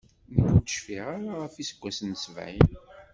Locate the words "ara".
1.15-1.31